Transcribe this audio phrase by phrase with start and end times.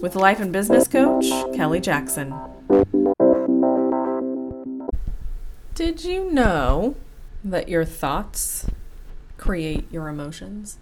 [0.00, 2.34] with life and business coach Kelly Jackson.
[5.74, 6.96] Did you know
[7.44, 8.66] that your thoughts
[9.36, 10.78] create your emotions?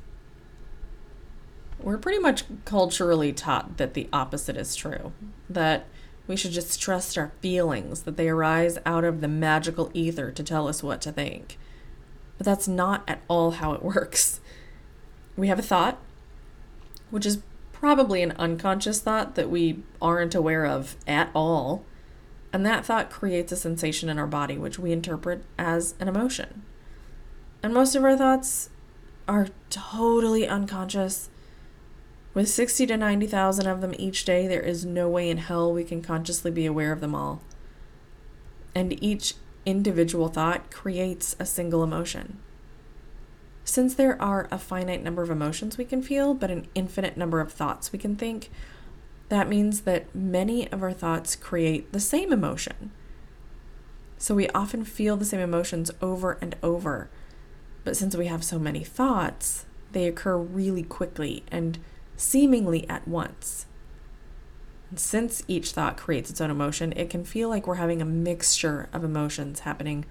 [1.81, 5.12] We're pretty much culturally taught that the opposite is true,
[5.51, 5.87] that
[6.27, 10.43] we should just trust our feelings, that they arise out of the magical ether to
[10.43, 11.59] tell us what to think.
[12.39, 14.41] But that's not at all how it works.
[15.37, 15.98] We have a thought,
[17.11, 17.43] which is
[17.84, 21.84] probably an unconscious thought that we aren't aware of at all.
[22.50, 26.62] And that thought creates a sensation in our body, which we interpret as an emotion.
[27.62, 28.70] And most of our thoughts
[29.28, 31.28] are totally unconscious.
[32.33, 35.84] With 60 to 90,000 of them each day, there is no way in hell we
[35.84, 37.42] can consciously be aware of them all.
[38.75, 39.34] And each
[39.66, 42.39] individual thought creates a single emotion.
[43.65, 47.41] Since there are a finite number of emotions we can feel, but an infinite number
[47.41, 48.51] of thoughts we can think,
[49.31, 52.93] that means that many of our thoughts create the same emotion.
[54.19, 57.09] So we often feel the same emotions over and over.
[57.84, 61.78] But since we have so many thoughts, they occur really quickly and
[62.17, 63.67] seemingly at once.
[64.91, 68.06] And since each thought creates its own emotion, it can feel like we're having a
[68.06, 70.05] mixture of emotions happening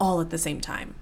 [0.00, 0.94] all at the same time.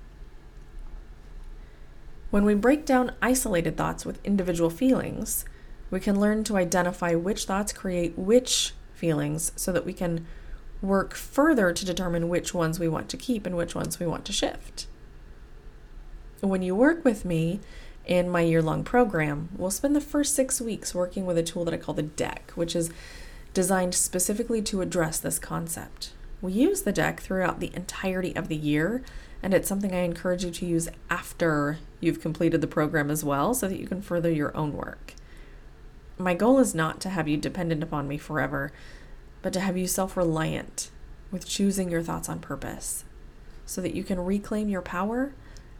[2.30, 5.44] When we break down isolated thoughts with individual feelings,
[5.90, 10.26] we can learn to identify which thoughts create which feelings so that we can
[10.80, 14.24] work further to determine which ones we want to keep and which ones we want
[14.26, 14.86] to shift.
[16.40, 17.60] When you work with me
[18.06, 21.64] in my year long program, we'll spend the first six weeks working with a tool
[21.64, 22.90] that I call the deck, which is
[23.52, 26.12] designed specifically to address this concept.
[26.40, 29.02] We use the deck throughout the entirety of the year
[29.42, 33.54] and it's something I encourage you to use after you've completed the program as well
[33.54, 35.14] so that you can further your own work.
[36.18, 38.72] My goal is not to have you dependent upon me forever,
[39.42, 40.90] but to have you self reliant
[41.30, 43.04] with choosing your thoughts on purpose
[43.64, 45.32] so that you can reclaim your power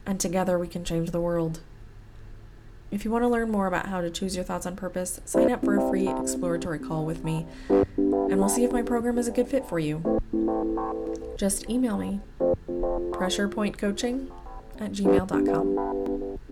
[0.05, 1.59] and together we can change the world.
[2.89, 5.51] If you want to learn more about how to choose your thoughts on purpose, sign
[5.51, 9.29] up for a free exploratory call with me, and we'll see if my program is
[9.29, 10.19] a good fit for you.
[11.37, 12.19] Just email me
[12.67, 14.29] pressurepointcoaching
[14.79, 16.10] at gmail.com.